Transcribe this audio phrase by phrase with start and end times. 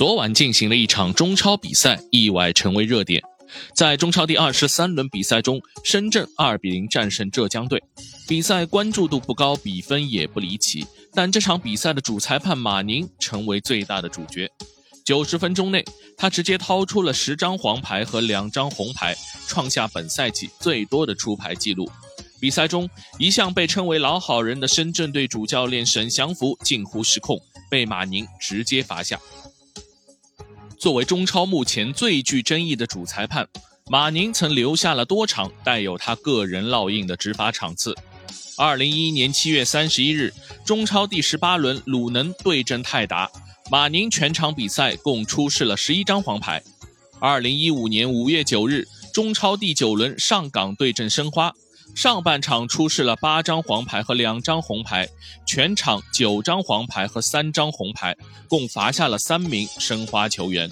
[0.00, 3.22] 昨晚进行了一场中超比赛，意外成为热点。
[3.74, 7.82] 在中超第二十三轮比赛中，深圳二比零战胜浙江队。
[8.26, 10.86] 比赛关注度不高，比分也不离奇。
[11.12, 14.50] 但这场比赛的主裁判马宁成为最大的主角。
[15.04, 15.84] 九十分钟内，
[16.16, 19.14] 他直接掏出了十张黄牌和两张红牌，
[19.46, 21.86] 创下本赛季最多的出牌记录。
[22.40, 22.88] 比赛中，
[23.18, 27.38] 一向被称为老好人的深圳队主教练沈祥福近乎失控，
[27.70, 29.20] 被马宁直接罚下。
[30.80, 33.46] 作为中超目前最具争议的主裁判，
[33.90, 37.94] 马宁曾留下了多场带有他个人烙印的执法场次。
[38.56, 40.32] 二零一一年七月三十一日，
[40.64, 43.30] 中超第十八轮鲁能对阵泰达，
[43.70, 46.62] 马宁全场比赛共出示了十一张黄牌。
[47.18, 51.52] 二零一五年五月九日，中超第九轮上港对阵申花。
[51.94, 55.08] 上半场出示了八张黄牌和两张红牌，
[55.46, 58.16] 全场九张黄牌和三张红牌，
[58.48, 60.70] 共罚下了三名申花球员。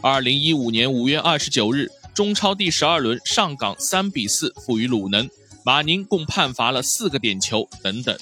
[0.00, 5.28] 二零一五年五月二十九日，中超第十二轮上港三比四负于鲁能，
[5.64, 8.16] 马宁共判罚了四个点球等等。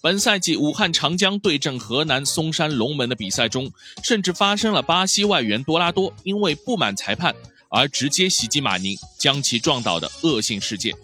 [0.00, 3.70] 本赛季武汉长江对阵河南嵩山龙门的比赛中，
[4.02, 7.34] 甚至发生了巴西外援多拉多因为不满裁判
[7.68, 10.94] 而直接袭击马宁，将其撞倒的恶性事件。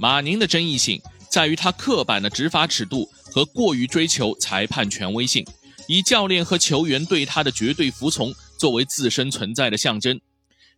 [0.00, 0.98] 马宁的争议性
[1.28, 5.44] 在于他刻板的执法尺度和过于追求裁判权威性，
[5.86, 10.18] 以教练和球员对他的绝对服从作为自身存在的象征。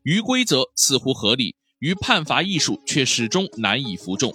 [0.02, 4.34] 于规则似乎合理，于判罚艺术却始终难以服众。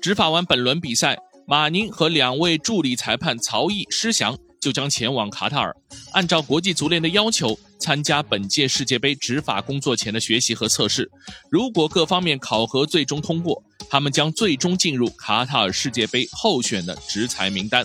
[0.00, 5.76] 执法完本轮比赛，马宁和两位助理裁判曹毅、施翔就将前往卡塔尔，
[6.12, 7.58] 按照国际足联的要求。
[7.80, 11.10] 参加本届世界杯执法工作前的学习和测试，
[11.50, 17.84] 如果各方面考核最终通过，他们将最终进入卡塔尔世界杯候选的执裁名单。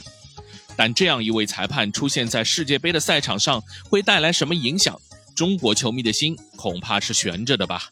[0.76, 4.96] 但这样一位裁判出现在世界杯的赛场上，会带来什么影响？
[5.36, 7.90] 中国球迷的心恐怕是悬着的吧。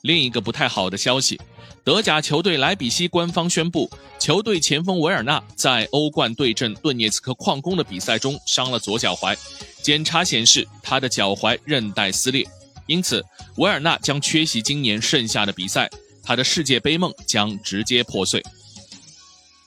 [0.00, 1.40] 另一个不太好的消息。
[1.84, 9.36] 德甲球队莱比锡官方宣布，球队前锋维尔纳在欧冠对阵顿涅茨克矿工的比赛中伤了左脚踝，
[9.82, 12.46] 检查显示他的脚踝韧带撕裂，
[12.86, 13.24] 因此
[13.56, 15.90] 维尔纳将缺席今年剩下的比赛，
[16.22, 18.40] 他的世界杯梦将直接破碎。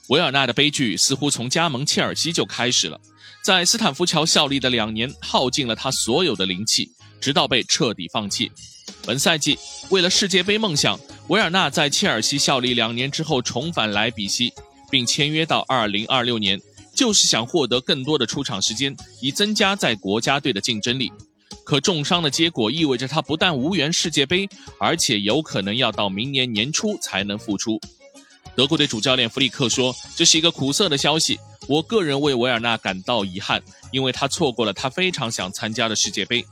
[0.08, 2.98] 维尔纳的悲剧似乎从加盟切尔西就开始了，
[3.44, 6.90] 在斯坦福桥效力的两年耗尽了他所有的灵气，
[7.26, 8.52] 直到被彻底放弃。
[9.04, 9.58] 本赛季
[9.90, 11.00] 为了世界杯梦想。
[11.30, 14.54] 维尔纳在切尔西效力两年之后重返莱比锡，
[14.92, 16.62] 并签约到二零二六年，
[16.94, 21.12] 就是想获得更多的出场时间，以增加在国家队的竞争力。
[21.64, 24.48] 可重伤的结果意味着他不但无缘世界杯，
[24.80, 27.82] 而且有可能要到明年年初才能复出。
[28.56, 36.46] 德国队主教练弗里克说：“这是一个苦涩的消息，我个人为维尔纳感到遗憾，因为他错过了他非常想参加的世界杯。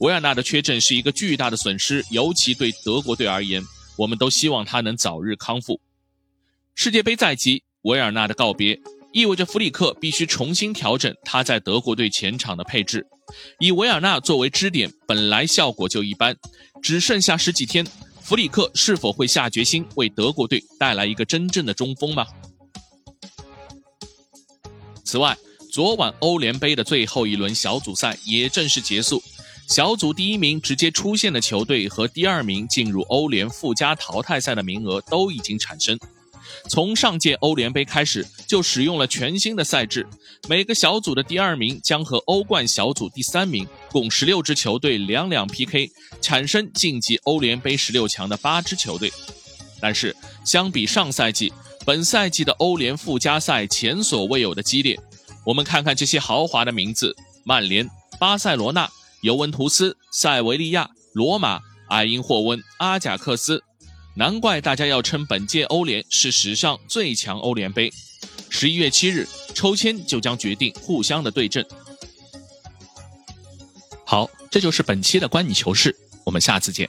[0.00, 3.62] 维尔纳的缺阵是一个巨大的损失，尤其对德国队而言。”
[3.98, 5.80] 我们都希望他能早日康复。
[6.76, 8.78] 世界杯在即，维尔纳的告别
[9.12, 13.04] 意味着弗里克必须重新调整他在德国队前场的配置。
[13.58, 16.36] 以维尔纳作为支点，本来效果就一般，
[16.80, 17.84] 只剩下十几天，
[18.22, 22.24] 弗里克是否会下决心为德国队带来一个真正的中锋吗？
[25.04, 25.36] 此外，
[25.72, 29.20] 昨晚欧联杯的最后一轮小组赛也正式结束。
[29.68, 35.98] 小组第一名直接出线的球队和第二名进入欧联附加淘汰赛的名额都已经产生。
[36.68, 40.06] 从上届欧联杯开始就使用了全新的赛制，
[40.48, 45.90] 每个小组的第二名将和欧冠小组第三名共十六支球队两两 PK，
[46.22, 49.12] 产生晋级欧联杯十六强的八支球队。
[49.80, 51.52] 但是相比上赛季，
[51.84, 54.98] 本赛季的欧联附加赛前所未有的激烈。
[55.44, 57.14] 我们看看这些豪华的名字：
[57.44, 58.90] 曼联、巴塞罗那。
[59.20, 63.62] 尤文图斯、塞维利亚、罗马、埃因霍温、阿贾克斯，
[64.16, 67.92] 难怪大家要称本届欧联是史上最强欧联杯。
[68.48, 71.66] 十一月七日抽签就将决定互相的对阵。
[74.04, 75.94] 好，这就是本期的观你球事，
[76.24, 76.88] 我们下次见。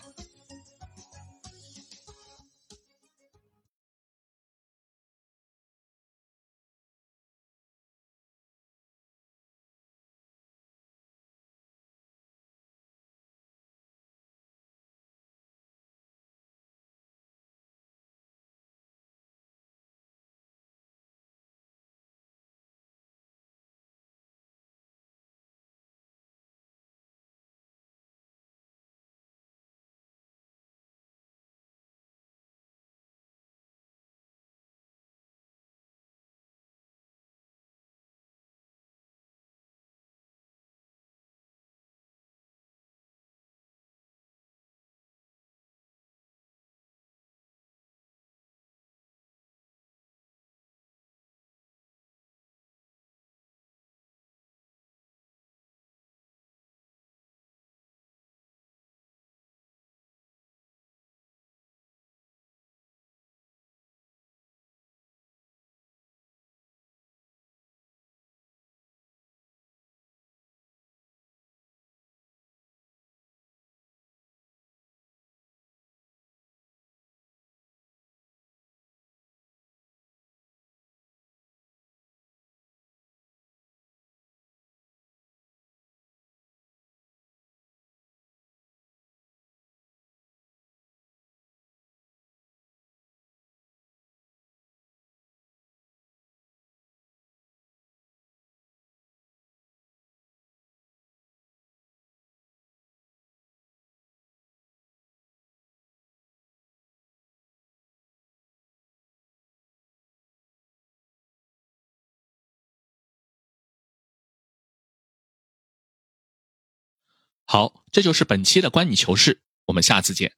[117.51, 120.33] 好，这就是本期的观你球事，我们下次见。